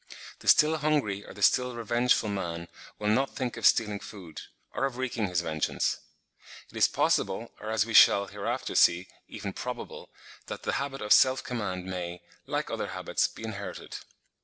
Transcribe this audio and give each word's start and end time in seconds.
The 0.39 0.47
still 0.47 0.77
hungry, 0.77 1.23
or 1.27 1.31
the 1.35 1.43
still 1.43 1.75
revengeful 1.75 2.27
man 2.29 2.69
will 2.97 3.07
not 3.09 3.35
think 3.35 3.55
of 3.55 3.67
stealing 3.67 3.99
food, 3.99 4.41
or 4.73 4.85
of 4.85 4.97
wreaking 4.97 5.27
his 5.27 5.41
vengeance. 5.41 5.99
It 6.71 6.75
is 6.77 6.87
possible, 6.87 7.51
or 7.59 7.69
as 7.69 7.85
we 7.85 7.93
shall 7.93 8.25
hereafter 8.25 8.73
see, 8.73 9.09
even 9.27 9.53
probable, 9.53 10.09
that 10.47 10.63
the 10.63 10.71
habit 10.81 11.03
of 11.03 11.13
self 11.13 11.43
command 11.43 11.85
may, 11.85 12.23
like 12.47 12.71
other 12.71 12.87
habits, 12.87 13.27
be 13.27 13.43
inherited. 13.43 13.99